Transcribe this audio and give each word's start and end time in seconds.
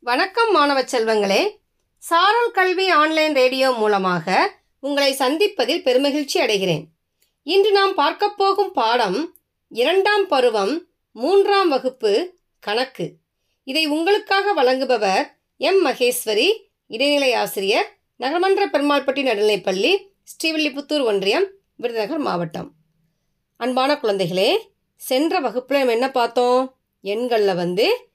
வணக்கம் 0.00 0.52
மாணவ 0.52 0.82
செல்வங்களே. 0.82 1.56
சாரல் 1.98 2.50
கல்வி 2.50 2.88
ஆன்லைன் 2.88 3.34
ரேடியோ 3.34 3.70
மூலமாக 3.70 4.54
உங்களை 4.80 5.12
சந்திப்பதில் 5.12 5.82
பெருமகிழ்ச்சி 5.82 6.34
அடைகிறேன். 6.34 6.84
இன்று 7.42 7.72
நாம் 7.72 7.94
பார்க்கப் 7.94 8.36
போகும் 8.36 8.72
பாடம் 8.72 9.36
இரண்டாம் 9.68 10.26
பருவம் 10.26 10.86
மூன்றாம் 11.12 11.68
வகுப்பு 11.68 12.34
கணக்கு. 12.60 13.12
இதை 13.64 13.86
உங்களுக்காக 13.86 14.62
வழங்குபவர் 14.62 15.26
எம். 15.56 15.86
மகேஸ்வரி 15.86 16.52
இடைநிலை 16.86 17.34
ஆசிரியர் 17.34 17.98
நகர்மன்ற 18.18 18.66
பெருமாள்பட்டி 18.72 19.22
நடுநிலைப்பள்ளி 19.22 19.96
ஸ்ரீவில்லிபுத்தூர் 20.24 21.02
ஒன்றியம் 21.02 21.50
விருதுநகர் 21.76 22.18
மாவட்டம். 22.18 22.72
அன்பான 23.56 23.98
குழந்தைகளே 24.02 24.58
சென்ற 24.96 25.40
வகுப்பில் 25.40 25.78
நம்ம 25.78 25.92
என்ன 25.92 26.10
பார்த்தோம்? 26.10 26.76
எண்களில் 27.02 27.54
வந்து 27.54 28.10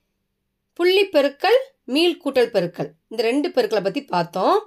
புள்ளி 0.73 1.07
பெருக்கல் 1.07 1.71
மீள் 1.83 2.21
கூட்டல் 2.23 2.53
பெருக்கல். 2.55 2.89
இந்த 3.07 3.21
ரெண்டு 3.23 3.51
பெருக்களை 3.51 3.83
பற்றி 3.83 4.03
பார்த்தோம். 4.05 4.57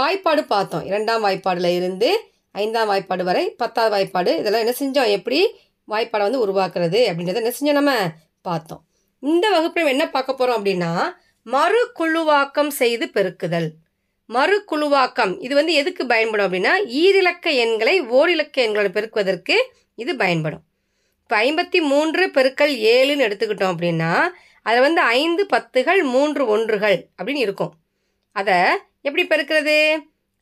வாய்ப்பாடு 0.00 0.42
பார்த்தோம். 0.54 0.84
இரண்டாம் 0.84 1.24
வாய்ப்பாடில் 1.24 1.70
இருந்து 1.78 2.10
ஐந்தாம் 2.50 2.88
வாய்ப்பாடு 2.90 3.24
வரை 3.24 3.44
பத்தாவது 3.50 3.92
வாய்ப்பாடு 3.94 4.32
இதெல்லாம் 4.40 4.62
என்ன 4.64 4.74
செஞ்சோம்? 4.80 5.10
எப்படி 5.10 5.38
வாய்ப்பாடை 5.88 6.24
வந்து 6.28 6.42
உருவாக்குறது 6.46 7.00
அப்படின்றத 7.10 7.40
என்ன 7.42 7.52
செஞ்சோம்? 7.58 7.80
நம்ம 7.80 7.94
பார்த்தோம். 8.42 8.82
இந்த 9.18 9.50
வகுப்பில் 9.50 9.82
நம்ம 9.82 9.96
என்ன 9.96 10.10
பார்க்க 10.10 10.34
போகிறோம் 10.34 10.58
அப்படின்னா 10.58 10.92
மறு 11.42 11.80
குழுவாக்கம் 11.98 12.70
செய்து 12.80 13.06
பெருக்குதல். 13.06 13.68
மறு 14.26 14.64
குழுவாக்கம் 14.64 15.40
இது 15.40 15.54
வந்து 15.54 15.72
எதுக்கு 15.72 16.06
பயன்படும் 16.06 16.46
அப்படின்னா 16.46 16.72
ஈரிலக்க 17.02 17.46
எண்களை 17.64 17.94
ஓரிலக்க 18.18 18.56
எண்களை 18.66 18.90
பெருக்குவதற்கு 18.90 19.56
இது 19.94 20.16
பயன்படும். 20.16 20.62
இப்போ 21.22 21.36
ஐம்பத்தி 21.44 21.80
மூன்று 21.90 22.26
பெருக்கல் 22.26 22.72
ஏழுன்னு 22.94 23.26
எடுத்துக்கிட்டோம் 23.28 23.72
அப்படின்னா 23.74 24.12
அதில் 24.66 24.84
வந்து 24.86 25.02
ஐந்து 25.20 25.42
பத்துகள் 25.54 26.00
மூன்று 26.14 26.42
ஒன்றுகள் 26.54 26.98
அப்படின்னு 27.18 27.44
இருக்கும். 27.46 27.72
அதை 28.36 28.58
எப்படி 29.06 29.24
பெருக்கிறது? 29.32 29.76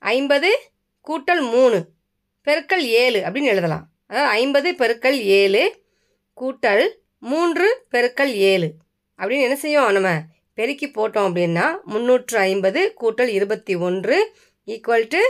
ஐம்பது 0.03 0.51
கூட்டல் 1.07 1.43
மூணு 1.55 1.79
பெருக்கல் 2.47 2.85
ஏழு 3.03 3.21
அப்படின்னு 3.27 3.53
எழுதலாம். 3.55 3.85
அதாவது 4.11 4.31
ஐம்பது 4.41 4.69
பெருக்கல் 4.81 5.19
ஏழு 5.41 5.63
கூட்டல் 6.41 6.85
மூன்று 7.31 7.69
பெருக்கல் 7.95 8.33
ஏழு 8.53 8.69
அப்படின்னு 9.19 9.47
என்ன 9.47 9.57
செய்யும் 9.65 9.97
நம்ம 9.97 10.13
பெருக்கி 10.59 10.87
போட்டோம் 10.97 11.27
அப்படின்னா 11.29 11.67
முந்நூற்று 11.93 12.37
ஐம்பது 12.49 12.81
கூட்டல் 13.01 13.31
இருபத்தி 13.39 13.75
ஒன்று 13.87 14.17
ஈக்குவல் 14.75 15.07
டு 15.15 15.21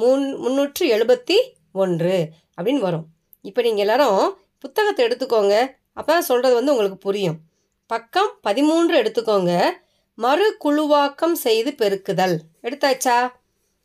மூன் 0.00 0.24
முந்நூற்று 0.44 0.84
எழுபத்தி 0.96 1.38
ஒன்று 1.82 2.16
அப்படின்னு 2.56 2.82
வரும். 2.88 3.06
இப்போ 3.48 3.60
நீங்கள் 3.66 3.84
எல்லாரும் 3.84 4.20
புத்தகத்தை 4.64 5.02
எடுத்துக்கோங்க. 5.06 5.54
அப்போ 5.98 6.10
தான் 6.12 6.28
சொல்கிறது 6.30 6.54
வந்து 6.58 6.72
உங்களுக்கு 6.74 6.98
புரியும். 7.06 7.38
பக்கம் 7.86 8.30
பதிமூன்று 8.42 9.02
எடுத்துக்கோங்க. 9.02 9.70
மறு 10.14 10.56
குழுவாக்கம் 10.56 11.34
செய்து 11.34 11.70
பெருக்குதல். 11.70 12.38
எடுத்தாச்சா? 12.62 13.28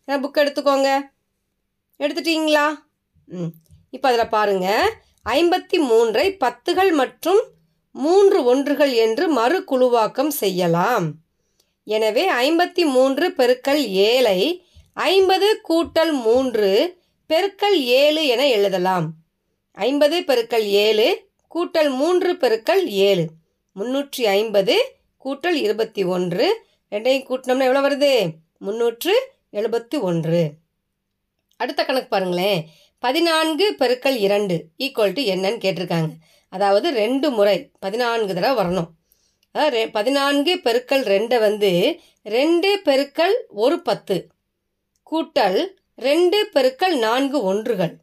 புக் 0.08 0.38
எடுத்துக்கோங்க. 0.38 1.00
எடுத்துட்டீங்களா? 2.00 2.76
ம். 3.26 3.46
இப்போ 3.90 4.12
அதில் 4.12 4.28
பாருங்கள் 4.28 4.94
ஐம்பத்தி 5.30 5.78
மூன்றை 5.78 6.38
பத்துகள் 6.46 6.94
மற்றும் 6.94 7.42
மூன்று 7.92 8.44
ஒன்றுகள் 8.44 8.94
என்று 8.94 9.28
மறு 9.28 9.64
குழுவாக்கம் 9.64 10.32
செய்யலாம். 10.32 11.14
எனவே 11.84 12.32
ஐம்பத்தி 12.32 12.86
மூன்று 12.86 13.30
பெருக்கல் 13.30 13.88
ஏழை 13.88 14.66
ஐம்பது 14.94 15.62
கூட்டல் 15.70 16.12
மூன்று 16.12 16.98
பெருக்கல் 17.30 17.78
ஏழு 17.80 18.28
என 18.28 18.48
எழுதலாம். 18.48 19.14
ஐம்பது 19.74 20.20
பெருக்கல் 20.20 20.64
ஏழு 20.64 21.28
கூட்டல் 21.56 21.96
மூன்று 21.96 22.34
பெருக்கல் 22.34 22.86
ஏழு. 22.86 23.28
முந்நூற்றி 23.80 24.24
ஐம்பது 24.38 24.76
கூட்டல் 25.26 25.58
இருபத்தி 25.66 26.04
ஒன்று. 26.04 26.46
ரெண்டையும் 26.92 27.28
கூட்டினோம்னா 27.30 27.68
எவ்வளோ 27.70 27.82
வருது? 27.88 28.36
முந்நூற்று 28.58 29.14
எழுபத்தி 29.54 30.00
ஒன்று. 30.02 30.42
அடுத்த 31.58 31.86
கணக்கு 31.86 32.08
பாருங்களேன். 32.08 32.68
பதினான்கு 33.00 33.76
பெருக்கள் 33.76 34.18
இரண்டு 34.18 34.56
ஈக்குவல் 34.78 35.14
டு 35.14 35.22
என்னன்னு 35.34 35.62
கேட்டிருக்காங்க. 35.66 36.12
அதாவது 36.50 36.92
ரெண்டு 36.92 37.30
முறை 37.30 37.72
பதினான்கு 37.80 38.34
தடவை 38.34 38.64
வரணும். 38.64 38.90
ரெ 39.56 39.92
பதினான்கு 39.92 40.60
பெருக்கள் 40.60 41.04
ரெண்டை 41.04 41.40
வந்து 41.40 42.00
ரெண்டு 42.24 42.82
பெருக்கள் 42.84 43.46
ஒரு 43.50 43.82
பத்து 43.82 44.28
கூட்டல் 45.12 45.60
ரெண்டு 45.96 46.50
பெருக்கள் 46.52 46.96
நான்கு 46.98 47.44
ஒன்றுகள். 47.44 47.94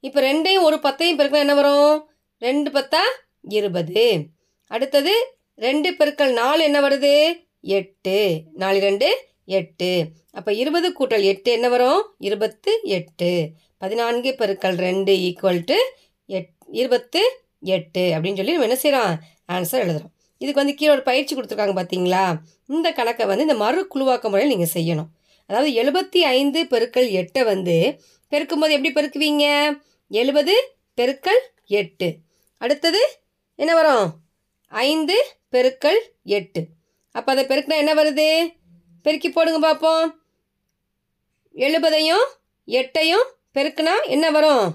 இப்போ 0.00 0.20
ரெண்டையும் 0.20 0.66
ஒரு 0.68 0.76
பத்தையும் 0.76 1.18
பெருக்கள் 1.20 1.40
என்ன 1.40 1.54
வரும்? 1.54 2.08
ரெண்டு 2.38 2.70
பத்தா 2.70 3.02
இருபது. 3.48 4.06
அடுத்தது 4.70 5.14
ரெண்டு 5.54 5.94
பெருக்கள் 5.94 6.32
நாலு 6.32 6.62
என்ன 6.64 6.78
வருது? 6.80 7.14
எட்டு. 7.60 8.18
நாலு 8.54 8.78
ரெண்டு 8.78 9.08
எட்டு. 9.44 9.90
அப்போ 10.30 10.52
இருபது 10.52 10.88
கூட்டல் 10.98 11.22
எட்டு 11.22 11.50
என்ன 11.52 11.68
வரும்? 11.68 12.00
இருபத்து 12.18 12.80
எட்டு. 12.82 13.30
பதினான்கு 13.78 14.34
பெருக்கள் 14.34 14.76
ரெண்டு 14.76 15.12
ஈக்குவல் 15.28 15.62
டு 15.64 15.78
எட் 16.28 16.52
இருபத்து 16.80 17.20
எட்டு 17.74 18.04
அப்படின்னு 18.14 18.36
சொல்லி 18.36 18.52
நம்ம 18.52 18.68
என்ன 18.68 18.78
செய்கிறோம் 18.82 19.12
ஆன்சர் 19.48 19.82
எழுதுகிறோம் 19.84 20.12
இதுக்கு 20.40 20.60
வந்து 20.62 20.74
கீழே 20.74 20.92
ஒரு 20.92 21.02
பயிற்சி 21.02 21.32
கொடுத்துருக்காங்க 21.34 21.76
பார்த்தீங்களா 21.78 22.24
இந்த 22.66 22.88
கணக்கை 22.92 23.26
வந்து 23.26 23.42
இந்த 23.42 23.54
மறு 23.54 23.80
குழுவாக்க 23.94 24.28
முறையில் 24.28 24.52
நீங்கள் 24.54 24.74
செய்யணும். 24.74 25.10
அதாவது 25.50 25.70
எழுபத்தி 25.82 26.20
ஐந்து 26.38 26.60
பெருக்கள் 26.66 27.08
எட்டை 27.20 27.44
வந்து 27.44 27.76
பெருக்கும் 28.32 28.60
போது 28.60 28.74
எப்படி 28.76 28.92
பெருக்குவீங்க? 28.92 29.44
எழுபது 30.10 30.54
பெருக்கள் 30.94 31.40
எட்டு. 31.80 32.08
அடுத்தது 32.58 33.02
என்ன 33.58 33.74
வரும்? 33.74 34.06
ஐந்து 34.68 35.24
பெருக்கள் 35.48 36.12
எட்டு. 36.24 36.66
அப்போ 37.12 37.32
அதை 37.32 37.44
பெருக்கினா 37.44 37.76
என்ன 37.76 37.94
வருது? 37.94 38.54
பெருக்கி 39.02 39.30
போடுங்க 39.30 39.58
பார்ப்போம் 39.58 40.20
எழுபதையும் 41.54 42.26
எட்டையும் 42.66 43.24
பெருக்குனா 43.54 43.92
என்ன 44.06 44.30
வரும்? 44.30 44.74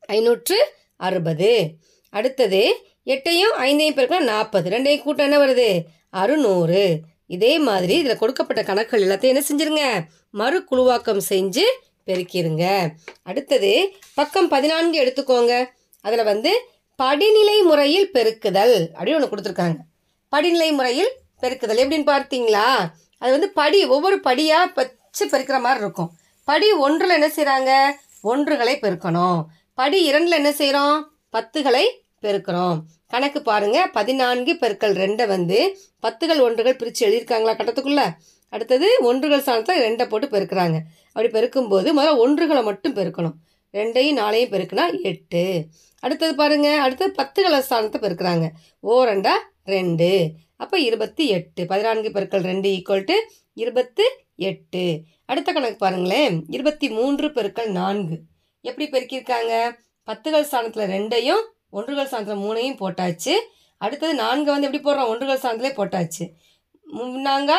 ஐநூற்று 0.00 0.72
அறுபது. 0.96 1.68
அடுத்தது 2.10 2.88
எட்டையும் 3.06 3.54
ஐந்தையும் 3.58 3.96
பெருக்கினா 3.96 4.18
நாற்பது 4.18 4.70
ரெண்டையும் 4.70 5.02
கூட்டம் 5.02 5.32
என்ன 5.32 5.44
வருது? 5.44 5.82
அறுநூறு. 6.10 7.00
இதே 7.26 7.58
மாதிரி 7.58 7.98
இதில் 7.98 8.16
கொடுக்கப்பட்ட 8.16 8.62
கணக்குகள் 8.62 9.08
எல்லாத்தையும் 9.08 9.34
என்ன 9.34 9.42
செஞ்சுருங்க? 9.48 10.02
மறு 10.30 10.64
குழுவாக்கம் 10.64 11.20
செஞ்சு 11.28 11.62
பெருக்கிருங்க. 12.06 12.88
அடுத்தது 13.22 13.96
பக்கம் 14.14 14.48
பதினான்கு 14.48 15.04
எடுத்துக்கோங்க. 15.04 15.68
அதில் 16.00 16.24
வந்து 16.24 16.68
படிநிலை 16.96 17.62
முறையில் 17.62 18.10
பெருக்குதல். 18.12 18.88
அப்படின்னு 18.98 19.14
ஒன்று 19.14 19.36
கொடுத்துருக்காங்க. 19.36 19.76
படிநிலை 20.28 20.72
முறையில் 20.72 21.10
பெருக்குதல். 21.42 21.82
எப்படின்னு 21.84 22.08
பார்த்தீங்களா? 22.12 22.68
அது 23.18 23.30
வந்து 23.30 23.48
படி 23.50 23.84
ஒவ்வொரு 23.84 24.20
படியாக 24.20 24.70
வச்சு 24.74 25.26
பெருக்கிற 25.26 25.60
மாதிரி 25.60 25.80
இருக்கும். 25.80 26.10
படி 26.44 26.72
ஒன்றில் 26.72 27.10
என்ன 27.10 27.28
செய்கிறாங்க 27.28 27.70
ஒன்றுகளை 28.24 28.74
பெருக்கணும். 28.76 29.44
படி 29.74 30.04
இரண்டில் 30.04 30.32
என்ன 30.32 30.52
செய்கிறோம் 30.52 31.12
பத்துகளை 31.32 31.84
பெருக்கிறோம். 32.22 32.78
கணக்கு 33.08 33.42
பாருங்கள் 33.42 33.90
பதினான்கு 33.90 34.56
பெருக்கள் 34.56 34.92
ரெண்டை 34.92 35.26
வந்து 35.26 35.78
பத்துகள் 36.02 36.40
ஒன்றுகள் 36.40 36.76
பிரித்து 36.76 37.06
எழுதியிருக்காங்களா 37.06 37.54
கட்டத்துக்குள்ளே? 37.56 38.12
அடுத்தது 38.48 38.96
ஒன்றுகள் 39.00 39.40
ஸ்தானத்தில் 39.40 39.82
ரெண்டை 39.82 40.08
போட்டு 40.08 40.26
பெருக்கிறாங்க. 40.26 40.78
அப்படி 41.12 41.28
பெருக்கும்போது 41.28 41.88
முதல்ல 41.98 42.18
ஒன்றுகளை 42.24 42.62
மட்டும் 42.62 42.96
பெருக்கணும். 42.96 43.36
ரெண்டையும் 43.72 44.18
நாளையும் 44.20 44.52
பெருக்குனா 44.54 45.02
எட்டு. 45.02 45.64
அடுத்தது 46.06 46.34
பாருங்க 46.40 46.68
அடுத்தது 46.84 47.12
பத்துகளை 47.20 47.60
ஸ்தானத்தை 47.68 47.98
பெருக்கிறாங்க. 48.04 48.46
ஓ 48.88 49.04
ரெண்டா. 49.10 49.34
ரெண்டு 49.74 50.10
அப்போ 50.62 50.76
இருபத்தி 50.88 51.24
எட்டு. 51.36 51.62
பதினான்கு 51.72 52.08
பெருக்கள் 52.16 52.46
ரெண்டு 52.50 52.68
ஈக்குவல் 52.76 53.06
டு 53.10 53.16
இருபத்து 53.62 54.04
எட்டு. 54.48 54.84
அடுத்த 55.30 55.50
கணக்கு 55.52 55.78
பாருங்களேன். 55.82 56.36
இருபத்தி 56.56 56.88
மூன்று 56.96 57.26
பெருக்கள் 57.36 57.70
நான்கு. 57.80 58.16
எப்படி 58.68 58.86
பெருக்கியிருக்காங்க? 58.92 59.52
பத்துகள் 60.08 60.46
ஸ்தானத்தில் 60.50 60.90
ரெண்டையும் 60.94 61.44
ஒன்றுகள் 61.78 62.08
ஸ்தானத்தில் 62.10 62.44
மூணையும் 62.44 62.80
போட்டாச்சு. 62.82 63.34
அடுத்தது 63.84 64.12
நான்கு 64.22 64.50
வந்து 64.52 64.66
எப்படி 64.68 64.82
போடுறோம்? 64.84 65.10
ஒன்றுகள் 65.12 65.40
ஸ்தானத்திலே 65.42 65.72
போட்டாச்சு. 65.80 66.24
முன்னாங்க 66.98 67.52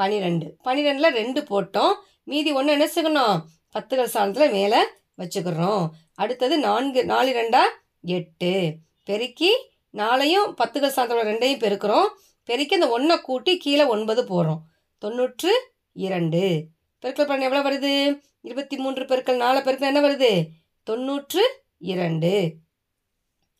பனிரெண்டு. 0.00 0.46
பனிரெண்டில் 0.66 1.16
ரெண்டு 1.20 1.40
போட்டோம். 1.50 1.94
மீதி 2.30 2.50
ஒன்று 2.58 2.76
என்ன 2.76 2.86
செய்யணும் 2.94 3.36
பத்துகள் 3.74 4.12
ஸ்தானத்தில் 4.14 4.56
மேலே 4.58 4.80
வச்சுக்கிறோம். 5.20 5.84
அடுத்தது 6.22 6.54
நான்கு 6.68 7.00
நாலு 7.12 7.30
ரெண்டாக 7.40 7.76
எட்டு. 8.00 8.74
பெருக்கி 9.04 9.54
நாளையும் 9.92 10.54
பத்துகள் 10.64 10.88
ஸ்தானத்தில் 10.88 11.26
ரெண்டையும் 11.26 11.62
பெருக்கிறோம். 11.62 12.06
பெருக்கி 12.44 12.74
அந்த 12.74 12.88
ஒன்றை 12.88 13.18
கூட்டி 13.18 13.56
கீழே 13.56 13.84
ஒன்பது 13.84 14.22
போடுறோம். 14.22 14.60
தொண்ணூற்று 14.98 15.72
இரண்டு. 15.92 16.64
பெருக்கல் 17.02 17.26
பலன் 17.26 17.40
எவ்வளோ 17.40 17.62
வருது? 17.68 18.20
இருபத்தி 18.40 18.76
மூன்று 18.76 19.04
பெருக்கல் 19.04 19.36
நாலு 19.36 19.58
பெருக்கல் 19.58 19.80
என்ன 19.80 20.00
வருது? 20.00 20.46
தொண்ணூற்று 20.82 21.62
இரண்டு. 21.78 22.54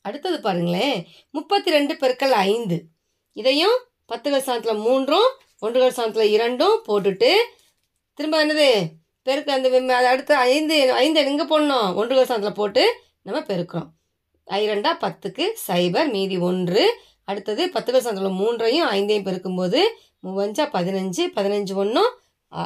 அடுத்தது 0.00 0.40
பாருங்களேன். 0.40 1.06
முப்பத்தி 1.30 1.70
ரெண்டு 1.70 1.94
பெருக்கல் 1.94 2.30
ஐந்து. 2.30 2.84
இதையும் 3.32 3.78
பத்துகள் 4.08 4.46
சாணத்தில் 4.46 4.80
மூன்றும் 4.80 5.28
ஒன்றுகள் 5.58 5.92
சாணத்தில் 5.96 6.30
இரண்டும் 6.30 6.82
போட்டுட்டு 6.88 7.34
திரும்ப 8.14 8.46
என்னது? 8.46 8.88
பெருக்க 9.22 9.52
அந்த 9.52 9.68
அடுத்த 9.68 10.08
அடுத்து 10.08 10.34
ஐந்து 10.34 10.92
ஐந்து 10.92 11.24
எங்கே 11.24 11.44
போடணும்? 11.44 11.94
ஒன்றுகள் 11.94 12.26
சாணத்தில் 12.26 12.54
போட்டு 12.54 13.00
நம்ம 13.22 13.40
பெருக்கிறோம். 13.40 13.90
ஐ 14.58 14.62
பத்துக்கு 15.04 15.44
சைபர் 15.68 16.10
மீதி 16.10 16.36
ஒன்று. 16.50 16.84
அடுத்தது 17.24 17.62
பத்துகள் 17.74 18.04
சார்ந்துள்ள 18.04 18.32
மூன்றையும் 18.42 18.88
ஐந்தையும் 18.90 19.26
பெருக்கும்போது 19.28 19.80
மூவஞ்சா 20.26 20.64
பதினஞ்சு 20.76 21.24
பதினஞ்சு 21.36 21.74
ஒன்றும் 21.74 22.10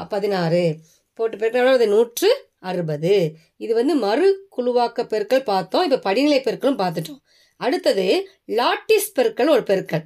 பதினாறு. 0.08 0.64
போட்டு 1.14 1.36
பெருக்கினா 1.36 1.75
அது 1.78 1.88
நூற்று 1.88 2.31
அறுபது. 2.58 3.14
இது 3.56 3.75
வந்து 3.75 3.94
மறு 3.94 4.48
குழுவாக்க 4.56 5.02
பெருக்கள் 5.02 5.42
பார்த்தோம். 5.42 5.82
இப்போ 5.82 5.98
படிநிலை 5.98 6.40
பெருக்களும் 6.40 6.78
பார்த்துட்டோம். 6.78 7.20
அடுத்தது 7.56 8.28
லாட்டிஸ் 8.60 9.14
பெருக்கள் 9.14 9.48
ஒரு 9.48 9.62
பெருக்கள் 9.62 10.04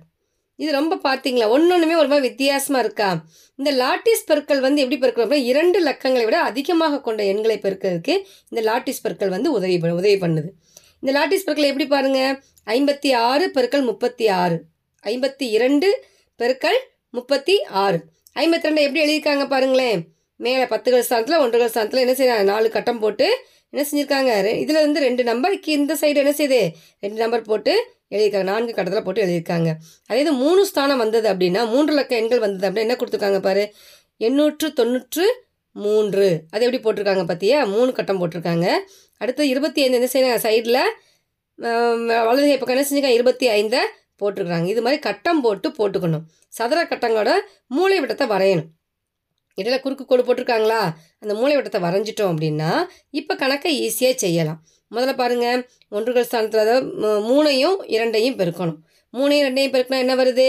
இது 0.56 0.70
ரொம்ப 0.72 0.94
பார்த்தீங்களா? 1.04 1.48
ஒன்றுமே 1.48 1.94
ஒரு 1.94 2.08
மாதிரி 2.08 2.28
வித்தியாசமாக 2.28 2.84
இருக்கா? 2.84 3.08
இந்த 3.54 3.70
லாட்டிஸ் 3.72 4.24
பெருக்கள் 4.26 4.60
வந்து 4.60 4.82
எப்படி 4.84 4.98
பெருக்கிறோம் 5.02 5.32
இரண்டு 5.32 5.78
லக்கங்களை 5.86 6.24
விட 6.24 6.38
அதிகமாக 6.40 7.00
கொண்ட 7.00 7.22
எண்களை 7.24 7.58
பெருக்கிறதுக்கு 7.66 8.14
இந்த 8.48 8.60
லாட்டிஸ் 8.70 9.02
பெருக்கள் 9.02 9.28
வந்து 9.28 9.52
உதவி 9.52 9.76
உதவி 10.00 10.16
பண்ணுது. 10.16 10.50
இந்த 11.00 11.12
லாட்டிஸ் 11.18 11.44
பெருக்கல் 11.46 11.70
எப்படி 11.70 11.86
பாருங்க? 11.86 12.20
ஐம்பத்தி 12.66 13.10
ஆறு 13.14 13.50
பெருக்கல் 13.54 13.84
முப்பத்தி 13.84 14.28
ஆறு. 14.28 14.56
ஐம்பத்தி 15.04 15.46
இரண்டு 15.56 15.88
பெருக்கல் 16.38 16.78
முப்பத்தி 17.10 17.62
ஆறு. 17.62 17.98
ஐம்பத்தி 18.34 18.68
ரெண்டு 18.68 18.82
எப்படி 18.82 19.02
எழுதியிருக்காங்க 19.04 19.48
பாருங்களேன்? 19.48 20.00
மேலே 20.36 20.64
பத்துகள் 20.64 21.06
ஸ்தானத்தில் 21.08 21.38
ஒன்றுகள் 21.38 21.68
ஸ்தானத்தில் 21.68 22.02
என்ன 22.04 22.14
செய்யறாங்க 22.18 22.42
நாலு 22.42 22.70
கட்டம் 22.70 22.98
போட்டு 22.98 23.28
என்ன 23.70 23.86
செஞ்சுருக்காங்க? 23.90 24.32
இதில் 24.54 24.80
இருந்து 24.82 25.00
ரெண்டு 25.00 25.24
நம்பருக்கு 25.24 25.72
இந்த 25.72 25.94
சைடு 25.94 26.20
என்ன 26.24 26.30
செய்யுது? 26.30 26.60
ரெண்டு 27.00 27.18
நம்பர் 27.22 27.42
போட்டு 27.42 27.72
எழுதியிருக்காங்க. 28.10 28.48
நான்கு 28.52 28.74
கட்டத்தில் 28.74 29.02
போட்டு 29.02 29.24
எழுதியிருக்காங்க. 29.24 29.70
அதே 30.06 30.20
இது 30.20 30.32
மூணு 30.32 30.66
ஸ்தானம் 30.66 30.98
வந்தது 30.98 31.34
அப்படின்னா 31.34 31.70
மூன்று 31.72 31.94
லக்க 31.98 32.08
எண்கள் 32.08 32.38
வந்தது 32.38 32.66
அப்படின்னா 32.68 32.86
என்ன 32.86 32.96
கொடுத்துருக்காங்க 33.00 33.40
பாரு? 33.40 33.64
எண்ணூற்று 34.16 34.72
தொண்ணூற்று 34.72 35.26
மூன்று. 35.72 36.28
அது 36.50 36.64
எப்படி 36.66 36.80
போட்டிருக்காங்க 36.86 37.24
பார்த்தியா 37.30 37.58
மூணு 37.74 37.92
கட்டம் 37.92 38.20
போட்டிருக்காங்க. 38.20 38.68
அடுத்து 39.22 39.42
இருபத்தி 39.52 39.82
ஐந்து 39.84 39.98
என்ன 40.00 40.08
செய்யணும் 40.14 40.44
சைடில் 40.46 40.80
வலது 42.28 42.48
இப்போ 42.56 42.72
என்ன 42.74 42.82
செஞ்சுருக்காங்க? 42.86 43.18
இருபத்தி 43.18 43.46
ஐந்தை 43.58 43.80
போட்டிருக்கிறாங்க. 44.20 44.68
இது 44.72 44.80
மாதிரி 44.84 45.00
கட்டம் 45.06 45.40
போட்டு 45.44 45.68
போட்டுக்கணும். 45.78 46.24
சதுர 46.56 46.78
கட்டங்களோட 46.90 47.30
மூளை 47.76 47.96
விட்டத்தை 48.02 48.26
வரையணும். 48.34 48.68
இடையில 49.58 49.76
குறுக்கு 49.84 50.04
கோடு 50.10 50.22
போட்டிருக்காங்களா? 50.26 50.80
அந்த 51.22 51.32
மூளை 51.38 51.54
விட்டத்தை 51.56 51.80
வரைஞ்சிட்டோம் 51.86 52.32
அப்படின்னா 52.32 52.70
இப்போ 53.20 53.32
கணக்கை 53.42 53.72
ஈஸியாக 53.86 54.16
செய்யலாம். 54.24 54.60
முதல்ல 54.94 55.14
பாருங்கள் 55.20 55.62
ஒன்றுகள் 55.96 56.26
ஸ்தானத்தில் 56.28 56.62
அதாவது 56.64 56.86
மூணையும் 57.30 57.78
இரண்டையும் 57.94 58.38
பெருக்கணும். 58.40 58.78
மூணையும் 59.16 59.46
ரெண்டையும் 59.48 59.74
பெருக்கினா 59.74 59.98
என்ன 60.04 60.14
வருது? 60.20 60.48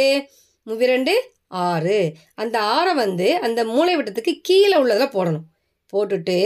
இரண்டு 0.87 1.13
ஆறு. 1.65 1.99
அந்த 2.41 2.57
ஆறை 2.75 2.93
வந்து 3.03 3.27
அந்த 3.47 3.59
மூளை 3.73 3.93
விட்டத்துக்கு 3.97 4.33
கீழே 4.49 4.75
உள்ளதில் 4.83 5.15
போடணும். 5.17 5.45
போட்டுட்டு 5.93 6.37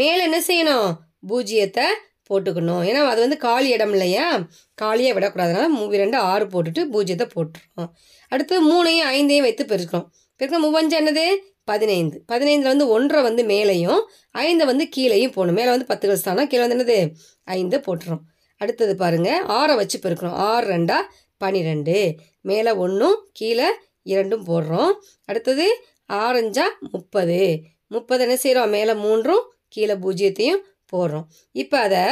மேலே 0.00 0.20
என்ன 0.28 0.40
செய்யணும்? 0.50 0.90
பூஜ்ஜியத்தை 1.28 1.86
போட்டுக்கணும். 2.28 2.82
ஏன்னா 2.88 3.00
அது 3.12 3.20
வந்து 3.20 3.36
காலி 3.36 3.68
இடம் 3.68 3.90
இல்லையா? 3.90 4.26
காலியாக 4.74 5.14
விடக்கூடாதுனால 5.18 5.66
மூவி 5.68 5.96
ரெண்டு 5.96 6.18
ஆறு 6.18 6.44
போட்டுட்டு 6.44 6.82
பூஜ்ஜியத்தை 6.92 7.26
போட்டுருவோம் 7.34 7.90
அடுத்து 8.32 8.54
மூணையும் 8.70 9.08
ஐந்தையும் 9.16 9.46
வைத்து 9.46 9.64
பெருக்கணும். 9.64 10.06
பெருக்கணும் 10.40 10.64
மூவஞ்சு 10.66 10.96
என்னது? 11.00 11.26
பதினைந்து. 11.64 12.16
பதினைந்தில் 12.32 12.72
வந்து 12.72 12.88
ஒன்றை 12.88 13.22
வந்து 13.22 13.42
மேலேயும் 13.44 14.00
ஐந்தை 14.38 14.64
வந்து 14.64 14.88
கீழேயும் 14.96 15.34
போடணும். 15.36 15.58
மேலே 15.60 15.70
வந்து 15.74 15.88
பத்துகள் 15.90 16.20
ஸ்தானம் 16.22 16.46
கீழே 16.46 16.62
வந்து 16.66 16.76
என்னது? 16.78 16.98
ஐந்து 17.44 17.78
போட்டுரும் 17.78 18.22
அடுத்தது 18.60 18.96
பாருங்கள் 18.96 19.44
ஆறை 19.58 19.74
வச்சு 19.76 19.98
பெருக்கணும். 19.98 20.38
ஆறு 20.50 20.66
ரெண்டா 20.74 20.98
பன்னிரெண்டு 21.36 22.14
மேலே 22.40 22.72
ஒன்றும் 22.84 23.16
கீழே 23.32 23.68
இரண்டும் 24.02 24.44
போடுறோம். 24.46 24.92
அடுத்தது 25.24 25.66
ஆரஞ்சா 26.08 26.66
முப்பது. 26.90 27.40
முப்பது 27.86 28.22
என்ன 28.22 28.36
செய்கிறோம் 28.36 28.70
மேலே 28.70 28.94
மூன்றும் 28.94 29.42
கீழே 29.68 29.94
பூஜ்ஜியத்தையும் 29.94 30.62
போடுறோம். 30.92 31.26
இப்போ 31.62 31.78
அதை 31.78 32.02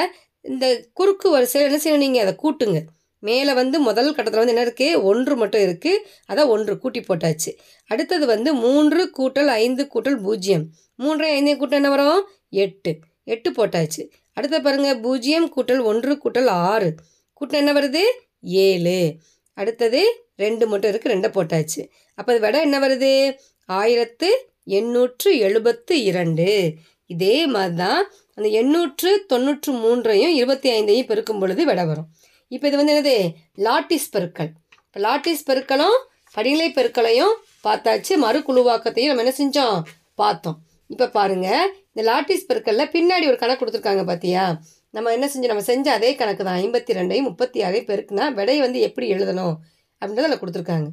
இந்த 0.50 0.66
குறுக்கு 0.92 1.30
வரிசையில் 1.30 1.68
என்ன 1.68 1.78
செய்யணும்? 1.84 2.04
நீங்கள் 2.06 2.24
அதை 2.24 2.34
கூட்டுங்க. 2.44 2.80
மேலே 3.22 3.52
வந்து 3.52 3.76
முதல் 3.80 4.14
கட்டத்தில் 4.14 4.42
வந்து 4.42 4.54
என்ன 4.54 4.64
இருக்குது 4.66 5.02
ஒன்று 5.02 5.34
மட்டும் 5.36 5.64
இருக்குது 5.66 6.02
அதான் 6.30 6.50
ஒன்று 6.54 6.78
கூட்டி 6.78 7.00
போட்டாச்சு. 7.00 7.50
அடுத்தது 7.90 8.26
வந்து 8.26 8.50
மூன்று 8.54 9.02
கூட்டல் 9.18 9.50
ஐந்து 9.62 9.82
கூட்டல் 9.94 10.18
பூஜ்ஜியம். 10.22 10.64
மூன்று 10.94 11.26
ஐந்து 11.26 11.54
கூட்டல் 11.60 11.80
என்ன 11.82 11.90
வரும்? 11.90 12.22
எட்டு. 12.64 12.92
எட்டு 13.24 13.50
போட்டாச்சு. 13.50 14.02
அடுத்த 14.32 14.60
பாருங்க. 14.60 14.90
பூஜ்ஜியம் 15.00 15.48
கூட்டல் 15.56 15.82
ஒன்று 15.82 16.14
கூட்டல் 16.24 16.50
ஆறு. 16.70 16.90
கூட்டம் 17.32 17.60
என்ன 17.62 17.72
வருது? 17.80 18.02
ஏழு. 18.66 19.00
அடுத்தது 19.58 20.00
ரெண்டு 20.36 20.64
மட்டும் 20.66 20.90
இருக்குது 20.90 21.14
ரெண்டை 21.14 21.30
போட்டாச்சு. 21.36 21.82
அப்போ 22.14 22.32
அது 22.32 22.40
விட 22.40 22.60
என்ன 22.60 22.76
வருது? 22.78 23.12
ஆயிரத்து 23.68 24.28
எண்ணூற்று 24.64 25.30
எழுபத்து 25.38 25.94
இரண்டு. 26.02 26.48
இதே 27.14 27.36
மாதிரி 27.54 27.76
தான் 27.82 28.00
அந்த 28.36 28.48
எண்ணூற்று 28.60 29.10
தொண்ணூற்று 29.32 29.70
மூன்றையும் 29.82 30.34
இருபத்தி 30.38 30.68
ஐந்தையும் 30.76 31.08
பெருக்கும் 31.10 31.40
பொழுது 31.42 31.62
விட 31.70 31.80
வரும். 31.90 32.08
இப்போ 32.54 32.66
இது 32.68 32.78
வந்து 32.80 32.92
என்னது? 32.94 33.16
லாட்டிஸ் 33.66 34.08
பெருக்கல். 34.14 34.50
இப்போ 34.86 35.00
லாட்டிஸ் 35.06 35.46
பெருக்கலும் 35.48 35.96
படிநிலை 36.36 36.68
பெருக்கலையும் 36.78 37.34
பார்த்தாச்சு. 37.66 38.12
மறு 38.24 38.38
குழுவாக்கத்தையும் 38.48 39.10
நம்ம 39.12 39.24
என்ன 39.24 39.34
செஞ்சோம்? 39.40 39.78
பார்த்தோம். 40.22 40.58
இப்போ 40.92 41.06
பாருங்க 41.18 41.48
இந்த 41.92 42.02
லாட்டிஸ் 42.10 42.46
பெருக்களில் 42.48 42.92
பின்னாடி 42.94 43.24
ஒரு 43.30 43.38
கணக்கு 43.42 43.60
கொடுத்துருக்காங்க 43.62 44.04
பார்த்தியா 44.10 44.44
நம்ம 44.96 45.12
என்ன 45.16 45.26
செஞ்சோம்? 45.32 45.52
நம்ம 45.52 45.66
செஞ்ச 45.72 45.86
அதே 45.98 46.10
கணக்கு 46.20 46.42
தான் 46.48 46.60
ஐம்பத்தி 46.62 46.96
ரெண்டையும் 46.98 47.28
முப்பத்தி 47.28 47.58
ஆறையும் 47.66 47.88
பெருக்குனா 47.90 48.24
விடையை 48.38 48.60
வந்து 48.66 48.80
எப்படி 48.88 49.06
எழுதணும்? 49.14 49.54
அப்படின்றத 50.02 50.28
அதில் 50.28 50.40
கொடுத்துருக்காங்க. 50.42 50.88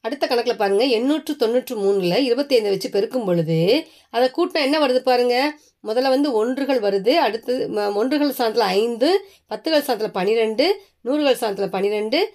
அடுத்த 0.00 0.26
கணக்கில் 0.26 0.56
பாருங்கள் 0.56 0.88
எண்ணூற்று 0.88 1.36
தொண்ணூற்று 1.36 1.74
மூணில் 1.76 2.22
இருபத்தி 2.22 2.60
வச்சு 2.60 2.90
பெருக்கும் 2.90 3.24
பொழுது 3.24 3.86
அதை 4.10 4.30
கூட்டினா 4.36 4.60
என்ன 4.60 4.86
வருது 4.86 4.98
பாருங்கள் 4.98 5.50
முதல்ல 5.84 6.08
வந்து 6.08 6.32
ஒன்றுகள் 6.32 6.80
வருது 6.80 7.12
அடுத்தது 7.14 7.94
ஒன்றுகள் 7.94 8.36
சாணத்தில் 8.38 8.70
ஐந்து 8.82 9.08
பத்துகள் 9.48 9.84
சாணத்தில் 9.86 10.16
பன்னிரெண்டு 10.18 10.66
நூறுகள் 11.04 11.40
சாணத்தில் 11.40 11.66
பன்னிரெண்டு 11.66 12.34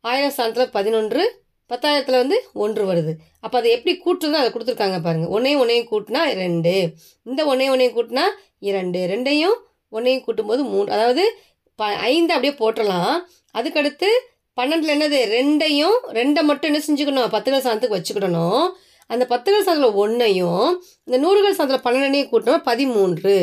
ஆயிரம் 0.00 0.36
சாணத்தில் 0.36 0.70
பதினொன்று 0.70 1.42
பத்தாயிரத்தில் 1.68 2.20
வந்து 2.22 2.42
ஒன்று 2.52 2.82
வருது. 2.92 3.12
அப்போ 3.40 3.58
அதை 3.58 3.70
எப்படி 3.70 3.92
கூட்டுறதுன்னு 4.04 4.40
அதை 4.40 4.50
கொடுத்துருக்காங்க 4.52 5.02
பாருங்கள் 5.02 5.28
ஒன்றையும் 5.28 5.60
ஒன்றையும் 5.60 5.88
கூட்டினா 5.90 6.22
ரெண்டு. 6.34 6.74
இந்த 7.22 7.44
ஒன்றையும் 7.44 7.74
ஒன்றையும் 7.74 7.96
கூட்டினா 7.96 8.24
இரண்டு. 8.58 8.98
ரெண்டையும் 9.12 9.56
ஒன்றையும் 9.88 10.24
கூட்டும்போது 10.26 10.62
மூணு 10.72 10.86
அதாவது 10.90 11.24
ப 11.74 11.84
ஐந்து 11.84 12.34
அப்படியே 12.34 12.54
போட்டுடலாம் 12.62 13.16
அதுக்கடுத்து 13.54 14.10
பன்னெண்டில் 14.58 14.94
என்னது? 14.94 15.18
ரெண்டையும் 15.36 15.98
ரெண்டை 16.18 16.42
மட்டும் 16.48 16.70
என்ன 16.70 16.80
செஞ்சுக்கணும்? 16.88 17.30
பத்துகள் 17.34 17.64
சாதத்துக்கு 17.66 17.98
வச்சுக்கிடணும். 17.98 18.66
அந்த 19.06 19.24
பத்துகள் 19.30 19.64
சாதத்தில் 19.66 19.98
ஒன்றையும் 20.02 20.66
இந்த 21.06 21.16
நூறுகள் 21.24 21.56
சாதத்தில் 21.58 21.86
பன்னெண்டையும் 21.86 22.30
கூட்டினோம் 22.32 22.66
பதிமூன்று. 22.70 23.34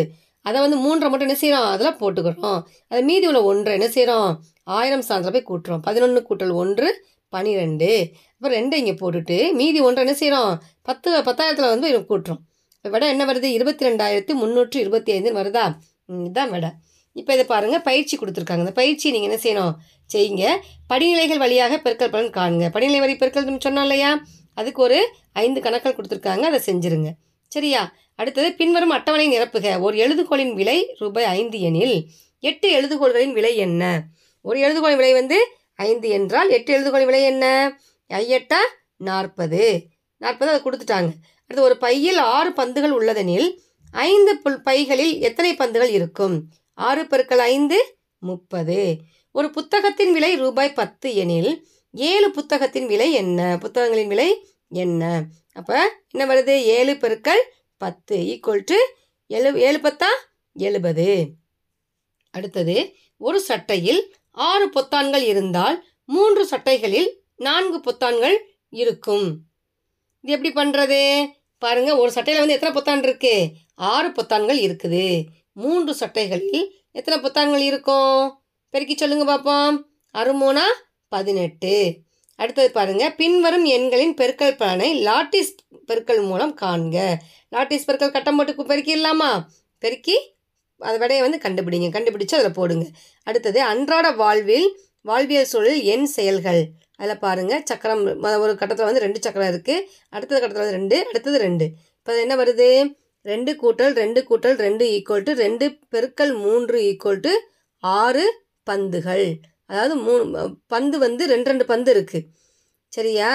அதை 0.45 0.57
வந்து 0.61 0.77
மூன்றை 0.83 1.07
மட்டும் 1.09 1.27
என்ன 1.27 1.39
செய்கிறோம் 1.41 1.67
அதில் 1.73 1.97
போட்டுக்கிறோம். 2.01 2.59
அது 2.91 3.01
மீதி 3.09 3.27
உள்ள 3.31 3.41
ஒன்றை 3.43 3.73
என்ன 3.79 3.87
செய்கிறோம் 3.95 4.29
ஆயிரம் 4.63 5.05
சாதத்தில் 5.09 5.35
போய் 5.35 5.49
கூட்டுறோம். 5.49 5.81
பதினொன்று 5.87 6.21
கூட்டல் 6.29 6.53
ஒன்று 6.61 6.87
பனிரெண்டு. 7.33 7.89
அப்புறம் 8.35 8.55
ரெண்டை 8.57 8.77
இங்கே 8.81 8.95
போட்டுட்டு 9.01 9.37
மீதி 9.59 9.79
ஒன்றை 9.87 10.05
என்ன 10.05 10.15
செய்கிறோம் 10.21 10.53
பத்து 10.81 11.09
பத்தாயிரத்தில் 11.27 11.73
வந்து 11.73 11.89
கூட்டுறோம். 12.11 12.41
இப்போ 12.77 12.89
விட 12.93 13.07
என்ன 13.13 13.23
வருது? 13.25 13.47
இருபத்தி 13.57 13.83
ரெண்டாயிரத்து 13.87 14.33
முந்நூற்று 14.41 14.77
இருபத்தி 14.79 15.11
ஐந்துன்னு 15.15 15.39
வருதா? 15.41 15.65
இதுதான் 16.07 16.51
விட. 16.55 16.67
இப்போ 17.13 17.33
இதை 17.33 17.45
பாருங்கள் 17.45 17.81
பயிற்சி 17.81 18.17
கொடுத்துருக்காங்க. 18.17 18.57
இந்த 18.57 18.71
பயிற்சி 18.71 19.11
நீங்கள் 19.11 19.37
என்ன 19.37 19.39
செய்யணும்? 19.43 19.73
செய்யுங்க. 20.13 20.57
படிநிலைகள் 20.93 21.37
வழியாக 21.37 21.75
பெருக்கல் 21.75 22.11
பலன் 22.11 22.29
காணுங்க. 22.29 22.69
படிநிலை 22.69 22.99
வழி 22.99 23.15
பெருக்கல் 23.15 23.43
நம்ம 23.43 23.69
சொன்னோம் 23.69 23.81
இல்லையா? 23.81 24.23
அதுக்கு 24.53 24.81
ஒரு 24.81 25.13
ஐந்து 25.33 25.61
கணக்கள் 25.61 25.95
கொடுத்துருக்காங்க. 25.95 26.39
அதை 26.39 26.59
செஞ்சுருங்க. 26.65 27.09
சரியா? 27.47 27.93
அடுத்தது 28.15 28.53
பின்வரும் 28.53 28.89
அட்டவணை 28.89 29.39
நிரப்புக. 29.39 29.79
ஒரு 29.79 29.97
எழுதுகோளின் 29.97 30.53
விலை 30.53 30.95
ரூபாய் 30.99 31.23
ஐந்து 31.23 31.59
எனில் 31.59 32.07
எட்டு 32.39 32.69
எழுதுகோள்களின் 32.69 33.33
விலை 33.33 33.57
என்ன? 33.57 34.03
ஒரு 34.41 34.59
எழுதுகோளின் 34.59 34.95
விலை 34.95 35.13
வந்து 35.13 35.47
ஐந்து 35.75 36.09
என்றால் 36.09 36.49
எட்டு 36.49 36.79
எழுதுகோளின் 36.79 37.05
விலை 37.05 37.23
என்ன? 37.23 37.77
ஐயட்டா 38.09 38.61
நாற்பது. 38.97 39.87
நாற்பது 40.17 40.51
அதை 40.51 40.61
கொடுத்துட்டாங்க. 40.63 41.11
அடுத்து 41.41 41.61
ஒரு 41.61 41.77
பையில் 41.77 42.17
ஆறு 42.17 42.53
பந்துகள் 42.53 42.91
உள்ளதெனில் 42.91 43.57
ஐந்து 43.91 44.37
புல் 44.37 44.61
பைகளில் 44.61 45.19
எத்தனை 45.19 45.55
பந்துகள் 45.55 45.89
இருக்கும்? 45.89 46.49
ஆறு 46.73 47.07
பெருக்கள் 47.07 47.39
ஐந்து 47.39 47.97
முப்பது. 48.17 48.97
ஒரு 49.31 49.49
புத்தகத்தின் 49.49 50.13
விலை 50.13 50.35
ரூபாய் 50.35 50.73
பத்து 50.73 51.15
எனில் 51.15 51.67
ஏழு 51.91 52.31
புத்தகத்தின் 52.31 52.87
விலை 52.87 53.11
என்ன? 53.11 53.57
புத்தகங்களின் 53.59 54.07
விலை 54.07 54.47
என்ன? 54.69 55.23
அப்போ 55.53 56.03
என்ன 56.09 56.33
வருது? 56.33 56.55
ஏழு 56.63 56.97
பெருக்கள் 56.97 57.53
பத்து 57.77 58.17
ஈக்குவல் 58.17 58.63
டு 58.65 58.75
எழு 59.27 59.59
ஏழு 59.59 59.77
பத்தா? 59.77 60.11
எழுபது. 60.53 61.27
அடுத்தது 62.31 62.95
ஒரு 63.17 63.41
சட்டையில் 63.41 64.15
ஆறு 64.31 64.69
பொத்தான்கள் 64.69 65.21
இருந்தால் 65.21 65.85
மூன்று 66.05 66.47
சட்டைகளில் 66.47 67.07
நான்கு 67.35 67.91
பொத்தான்கள் 67.91 68.37
இருக்கும். 68.69 69.39
இது 70.21 70.33
எப்படி 70.33 70.51
பண்ணுறது 70.53 71.27
பாருங்கள் 71.57 71.95
ஒரு 71.95 72.11
சட்டையில் 72.11 72.47
வந்து 72.47 72.59
எத்தனை 72.59 72.73
பொத்தான் 72.81 73.03
இருக்கு? 73.03 73.51
ஆறு 73.75 74.09
பொத்தான்கள் 74.09 74.59
இருக்குது. 74.67 75.25
மூன்று 75.53 75.95
சட்டைகளில் 75.99 76.63
எத்தனை 76.91 77.17
புத்தகங்கள் 77.19 77.61
இருக்கும்? 77.61 78.21
பெருக்கி 78.73 78.95
சொல்லுங்க 78.97 79.25
பார்ப்போம் 79.25 79.75
அறுமூணா 80.15 80.65
பதினெட்டு. 81.07 81.73
அடுத்தது 82.35 82.69
பாருங்க. 82.71 83.03
பின்வரும் 83.21 83.65
எண்களின் 83.65 84.13
பெருக்கல் 84.21 84.55
பலனை 84.61 84.89
லாட்டிஸ் 85.05 85.51
பெருக்கல் 85.89 86.21
மூலம் 86.29 86.53
காண்க. 86.61 86.97
லாட்டிஸ் 87.55 87.87
பெருக்கல் 87.87 88.15
கட்டம் 88.15 88.37
போட்டு 88.37 88.69
பெருக்கிடலாமா? 88.71 89.31
பெருக்கி 89.83 90.15
அது 90.77 90.97
விடையை 91.01 91.21
வந்து 91.25 91.39
கண்டுபிடிங்க. 91.45 91.89
கண்டுபிடிச்சு 91.97 92.37
அதில் 92.39 92.57
போடுங்க. 92.59 92.85
அடுத்தது 93.23 93.59
அன்றாட 93.71 94.07
வாழ்வில் 94.11 94.69
வாழ்வியல் 95.09 95.49
சூழலில் 95.51 95.83
எண் 95.93 96.07
செயல்கள். 96.17 96.61
அதில் 97.01 97.21
பாருங்கள் 97.25 97.63
சக்கரம் 97.69 98.01
ஒரு 98.43 98.55
கட்டத்தில் 98.57 98.87
வந்து 98.87 99.03
ரெண்டு 99.05 99.19
சக்கரம் 99.21 99.51
இருக்குது 99.51 99.85
அடுத்தது 100.15 100.39
கட்டத்தில் 100.41 100.65
வந்து 100.65 100.79
ரெண்டு 100.79 100.97
அடுத்தது 101.11 101.37
ரெண்டு. 101.37 101.67
இப்போ 101.99 102.19
என்ன 102.21 102.35
வருது? 102.43 102.67
ரெண்டு 103.25 103.51
கூட்டல் 103.61 103.95
ரெண்டு 104.01 104.19
கூட்டல் 104.29 104.57
ரெண்டு 104.65 104.85
ஈக்குவல் 104.95 105.25
டு 105.27 105.33
ரெண்டு 105.43 105.65
பெருக்கல் 105.93 106.33
மூன்று 106.45 106.77
ஈக்குவல் 106.89 107.23
டு 107.25 107.33
ஆறு 107.83 108.25
பந்துகள். 108.67 109.25
அதாவது 109.71 109.95
மூணு 110.05 110.23
பந்து 110.73 110.95
வந்து 111.05 111.23
ரெண்டு 111.33 111.49
ரெண்டு 111.51 111.65
பந்து 111.65 111.91
இருக்குது 111.95 112.27
சரியா? 112.93 113.29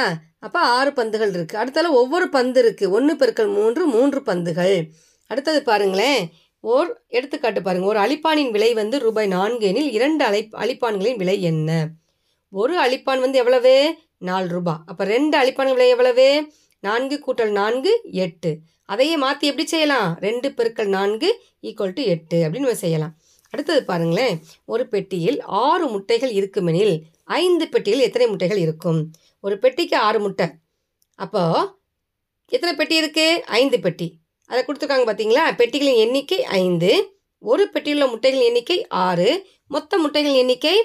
அப்போ 0.46 0.60
ஆறு 0.78 0.90
பந்துகள் 0.92 1.32
இருக்குது 1.36 1.60
அடுத்தால 1.62 1.90
ஒவ்வொரு 2.00 2.26
பந்து 2.28 2.60
இருக்குது 2.62 2.92
ஒன்று 2.96 3.12
பெருக்கல் 3.20 3.52
மூன்று 3.58 3.82
மூன்று 3.94 4.20
பந்துகள். 4.22 4.76
அடுத்தது 5.30 5.60
பாருங்களேன். 5.70 6.20
ஓர் 6.64 6.88
எடுத்துக்காட்டு 7.16 7.60
பாருங்கள் 7.62 7.90
ஒரு 7.92 8.00
அழிப்பானின் 8.04 8.52
விலை 8.54 8.68
வந்து 8.74 8.96
ரூபாய் 9.06 9.28
நான்கு 9.36 9.64
எனில் 9.70 9.90
இரண்டு 9.98 10.22
அழை 10.24 10.40
அழிப்பான்களின் 10.62 11.20
விலை 11.22 11.36
என்ன? 11.50 11.70
ஒரு 12.52 12.74
அழிப்பான் 12.84 13.22
வந்து 13.24 13.40
எவ்வளவு? 13.42 13.74
நாலு 14.28 14.48
ரூபாய் 14.48 14.82
அப்போ 14.90 15.04
ரெண்டு 15.14 15.34
அழிப்பான் 15.38 15.72
விலை 15.76 15.88
எவ்வளவு? 15.88 16.28
நான்கு 16.82 17.16
கூட்டல் 17.26 17.52
நான்கு 17.60 17.92
எட்டு. 18.24 18.52
அதையே 18.86 19.16
மாற்றி 19.16 19.46
எப்படி 19.46 19.66
செய்யலாம்? 19.66 20.16
ரெண்டு 20.20 20.52
பெருக்கள் 20.52 20.88
நான்கு 20.88 21.28
ஈக்குவல் 21.62 21.96
டு 21.98 22.02
எட்டு 22.02 22.38
அப்படின்னு 22.42 22.66
நம்ம 22.66 22.74
செய்யலாம். 22.74 23.14
அடுத்தது 23.50 23.84
பாருங்களேன். 23.84 24.36
ஒரு 24.64 24.88
பெட்டியில் 24.88 25.40
ஆறு 25.42 25.86
முட்டைகள் 25.86 26.32
இருக்குமெனில் 26.40 26.94
ஐந்து 27.24 27.68
பெட்டியில் 27.68 28.00
எத்தனை 28.00 28.26
முட்டைகள் 28.28 28.56
இருக்கும்? 28.56 29.00
ஒரு 29.40 29.58
பெட்டிக்கு 29.58 29.96
ஆறு 29.96 30.20
முட்டை. 30.20 30.46
அப்போ 31.14 31.42
எத்தனை 32.48 32.76
பெட்டி 32.76 32.96
இருக்குது 33.02 33.42
ஐந்து 33.60 33.80
பெட்டி. 33.80 34.08
அதை 34.50 34.62
கொடுத்துருக்காங்க 34.62 35.06
பார்த்தீங்களா? 35.08 35.44
பெட்டிகளின் 35.60 36.02
எண்ணிக்கை 36.04 36.44
ஐந்து 36.44 36.90
ஒரு 37.38 37.68
பெட்டியில் 37.68 38.02
உள்ள 38.02 38.06
முட்டைகளின் 38.12 38.48
எண்ணிக்கை 38.50 38.86
ஆறு 38.88 39.28
மொத்த 39.68 39.98
முட்டைகளின் 39.98 40.40
எண்ணிக்கை 40.42 40.76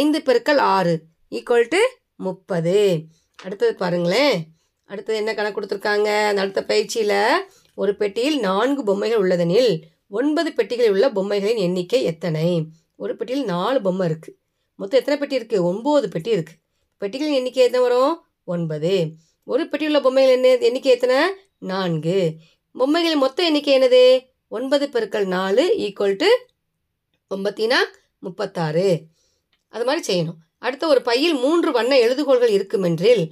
ஐந்து 0.00 0.22
பெருக்கள் 0.22 0.58
ஆறு 0.58 0.94
ஈக்குவல் 1.30 1.68
டு 1.68 1.80
முப்பது. 2.16 2.76
அடுத்தது 3.42 3.74
பாருங்களேன். 3.74 4.38
அடுத்தது 4.90 5.18
என்ன 5.18 5.30
கணக்கு 5.34 5.58
கொடுத்துருக்காங்க? 5.58 6.08
அந்த 6.30 6.40
அடுத்த 6.44 6.60
பயிற்சியில் 6.64 7.18
ஒரு 7.74 7.92
பெட்டியில் 7.96 8.38
நான்கு 8.40 8.82
பொம்மைகள் 8.88 9.22
உள்ளதெனில் 9.24 9.72
ஒன்பது 10.08 10.50
பெட்டிகளில் 10.58 10.94
உள்ள 10.94 11.06
பொம்மைகளின் 11.16 11.62
எண்ணிக்கை 11.66 12.00
எத்தனை? 12.02 12.46
ஒரு 12.96 13.12
பெட்டியில் 13.16 13.44
நாலு 13.44 13.78
பொம்மை 13.82 14.04
இருக்குது 14.08 14.36
மொத்தம் 14.78 15.00
எத்தனை 15.00 15.16
பெட்டி 15.20 15.36
இருக்குது 15.38 15.66
ஒம்பது 15.70 16.06
பெட்டி 16.06 16.30
இருக்குது 16.36 16.58
பெட்டிகளின் 17.02 17.38
எண்ணிக்கை 17.40 17.62
எத்தனை 17.64 17.82
வரும்? 17.86 18.14
ஒன்பது. 18.44 18.92
ஒரு 19.44 19.62
பெட்டியில் 19.68 19.90
உள்ள 19.92 20.00
பொம்மைகள் 20.06 20.36
என்ன 20.36 20.48
எண்ணிக்கை 20.68 20.92
எத்தனை? 20.92 21.18
நான்கு. 21.72 22.18
பொம்மைகளின் 22.74 23.22
மொத்த 23.24 23.44
எண்ணிக்கை 23.44 23.72
என்னது? 23.78 24.04
ஒன்பது 24.48 24.84
பெருக்கள் 24.88 25.26
நாலு 25.26 25.64
ஈக்குவல் 25.86 26.18
டு 26.22 26.28
ஒம்பத்தினா 27.34 27.78
முப்பத்தாறு. 28.18 28.88
அது 29.72 29.84
மாதிரி 29.84 30.02
செய்யணும். 30.08 30.38
அடுத்த 30.58 30.84
ஒரு 30.86 31.00
பையில் 31.08 31.34
மூன்று 31.34 31.70
வண்ண 31.72 31.92
எழுதுகோள்கள் 31.98 32.52
இருக்குமென்றில் 32.58 33.24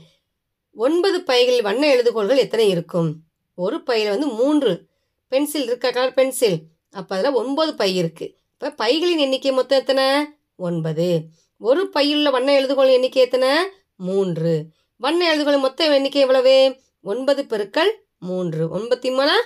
ஒன்பது 0.79 1.23
பைகளில் 1.23 1.63
வண்ண 1.63 1.87
எழுதுகோள்கள் 1.87 2.37
எத்தனை 2.37 2.69
இருக்கும்? 2.69 3.17
ஒரு 3.55 3.83
பையில் 3.83 4.09
வந்து 4.09 4.27
மூன்று. 4.27 4.87
பென்சில் 5.29 5.63
இருக்கா? 5.63 5.91
Colour 5.91 6.13
pencil. 6.13 6.63
அப்போ 6.91 7.17
அதில் 7.17 7.33
ஒன்பது 7.33 7.75
பை 7.75 8.03
இருக்குது 8.03 8.35
இப்போ 8.53 8.71
பைகளின் 8.71 9.19
எண்ணிக்கை 9.19 9.53
மொத்தம் 9.53 9.79
எத்தனை? 9.79 10.25
ஒன்பது. 10.57 11.23
ஒரு 11.59 11.89
பையில் 11.89 12.17
உள்ள 12.17 12.31
வண்ண 12.31 12.61
எழுதுகோள் 12.61 12.93
எண்ணிக்கை 12.93 13.23
எத்தனை? 13.23 13.49
மூன்று. 13.97 14.67
வண்ண 14.97 15.37
எழுதுகோள் 15.37 15.61
மொத்த 15.61 15.95
எண்ணிக்கை 15.95 16.21
எவ்வளவு? 16.21 16.77
ஒன்பது 17.03 17.47
பெருக்கள் 17.47 18.05
மூன்று. 18.19 18.69
ஒன்பத்தி 18.71 19.11
மூணா 19.11 19.37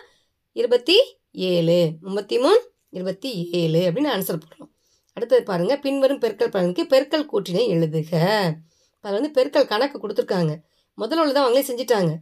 இருபத்தி 0.53 0.97
ஏழு. 1.33 1.93
ஒன்பத்தி 2.03 2.39
மூணு 2.39 2.73
இருபத்தி 2.89 3.49
ஏழு 3.53 3.79
அப்படின்னு 3.79 4.13
ஆன்சர் 4.17 4.41
போடுறோம் 4.43 4.71
அடுத்தது 5.13 5.43
பாருங்கள் 5.43 5.79
பின்வரும் 5.79 6.21
பெருக்கல் 6.21 6.53
பலனுக்கு 6.55 6.85
பெருக்கல் 6.89 7.29
கூட்டினை 7.33 7.63
எழுதுக. 7.69 8.13
அதில் 9.01 9.21
வந்து 9.21 9.31
பெருக்கல் 9.35 9.67
கணக்கு 9.67 9.99
கொடுத்துருக்காங்க. 9.99 10.53
முதல்ல 11.01 11.29
உள்ளதான் 11.29 11.47
அவங்களே 11.47 11.61
செஞ்சிட்டாங்க. 11.61 12.15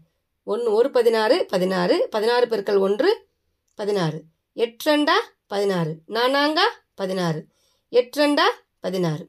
ஒன்று 0.45 0.73
ஒரு 0.73 0.91
பதினாறு 0.91 1.47
பதினாறு 1.47 2.09
பதினாறு 2.11 2.49
பெருக்கள் 2.49 2.77
ஒன்று 2.77 3.27
பதினாறு. 3.75 4.23
எட்ரெண்டா 4.57 5.13
பதினாறு. 5.47 5.99
நானாங்கா 6.09 6.65
பதினாறு. 6.95 7.47
எட்ரெண்டா 7.91 8.43
பதினாறு. 8.81 9.29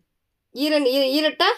ஈரண்டு 0.53 0.85
ஈ- 0.85 1.21
ஈரட்டா 1.21 1.51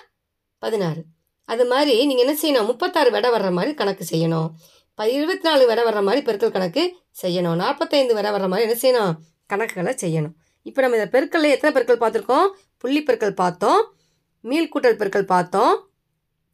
பதினாறு. 0.59 1.03
அது 1.45 1.65
மாதிரி 1.65 2.05
நீங்கள் 2.05 2.27
என்ன 2.27 2.39
செய்யணும்? 2.41 2.65
முப்பத்தாறு 2.65 3.11
விடை 3.11 3.31
வர்ற 3.31 3.51
மாதிரி 3.51 3.73
கணக்கு 3.73 4.05
செய்யணும். 4.11 4.49
ப 4.93 5.09
இருபத்தி 5.09 5.49
நாலு 5.49 5.67
விடை 5.67 5.83
வர்ற 5.83 6.03
மாதிரி 6.03 6.31
பெருக்கல் 6.31 6.51
கணக்கு 6.51 6.95
செய்யணும். 7.21 7.55
நாற்பத்தைந்து 7.55 8.13
விடை 8.13 8.31
வர்ற 8.31 8.47
மாதிரி 8.47 8.79
என்ன 8.79 8.99
செய்யணும்? 8.99 9.13
கணக்குகளை 9.53 9.95
செய்யணும். 10.01 10.33
இப்போ 10.63 10.81
நம்ம 10.81 10.97
இந்த 10.97 11.19
பெருக்கல்ல 11.19 11.49
எத்தனை 11.49 11.83
பெருக்கள் 11.83 11.97
பார்த்துருக்கோம்? 11.97 12.49
புள்ளி 12.77 13.03
பெருக்கள் 13.03 13.33
பார்த்தோம். 13.33 13.93
மீள்கூட்டல் 14.43 14.95
பெருக்கள் 14.95 15.25
பார்த்தோம். 15.25 15.90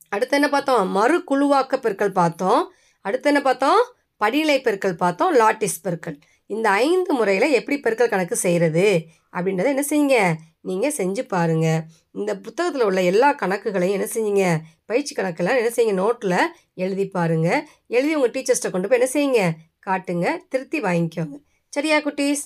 அடுத்து 0.09 0.35
என்ன 0.35 0.49
பார்த்தோம்? 0.49 0.89
மறு 0.89 1.17
குழுவாக்க 1.31 1.75
பெருக்கல் 1.77 2.17
பார்த்தோம். 2.21 2.73
அடுத்து 3.01 3.27
என்ன 3.27 3.41
பார்த்தோம்? 3.41 3.81
படிநிலை 4.17 4.61
பெருக்கள் 4.61 4.95
பார்த்தோம். 4.95 5.35
லாட்டிஸ் 5.35 5.81
பெருக்கள் 5.81 6.17
இந்த 6.45 6.69
ஐந்து 6.69 7.13
முறையில் 7.13 7.51
எப்படி 7.51 7.77
பெருக்கல் 7.79 8.09
கணக்கு 8.09 8.35
செய்கிறது 8.35 8.85
அப்படின்றத 9.33 9.69
என்ன 9.73 9.83
செய்யுங்க? 9.89 10.33
நீங்கள் 10.61 10.93
செஞ்சு 10.97 11.21
பாருங்கள் 11.21 11.81
இந்த 12.11 12.37
புத்தகத்தில் 12.37 12.83
உள்ள 12.83 13.01
எல்லா 13.01 13.33
கணக்குகளையும் 13.33 13.97
என்ன 13.97 14.07
செய்யுங்க? 14.13 14.57
பயிற்சி 14.85 15.15
கணக்கெல்லாம் 15.15 15.59
என்ன 15.61 15.71
செய்யுங்க? 15.75 15.95
நோட்டில் 16.03 16.37
எழுதி 16.73 17.07
பாருங்கள் 17.07 17.67
எழுதி 17.87 18.15
உங்கள் 18.15 18.31
டீச்சர்ஸ்ட்டை 18.31 18.71
கொண்டு 18.71 18.87
போய் 18.87 18.99
என்ன 18.99 19.09
செய்யுங்க? 19.13 19.41
காட்டுங்க. 19.89 20.37
திருத்தி 20.49 20.81
வாங்கிக்கோங்க. 20.81 21.37
சரியா 21.67 21.97
குட்டீஸ்? 21.97 22.43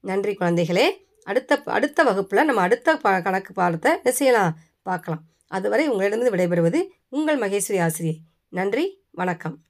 நன்றி 0.00 0.36
குழந்தைகளே. 0.40 0.86
அடுத்த 1.24 1.62
அடுத்த 1.64 2.02
வகுப்பில் 2.02 2.44
நம்ம 2.44 2.60
அடுத்த 2.60 2.96
ப 2.96 3.20
கணக்கு 3.20 3.52
பாடத்தை 3.52 3.92
என்ன 3.92 4.10
செய்யலாம்? 4.10 4.56
பார்க்கலாம். 4.82 5.22
அதுவரை 5.46 5.88
உங்களிடமிருந்து 5.88 6.34
விடைபெறுவது 6.36 6.80
உங்கள் 7.12 7.38
மகேஸ்வரி 7.38 7.80
ஆசிரியை. 7.80 8.20
நன்றி 8.48 9.02
வணக்கம். 9.10 9.64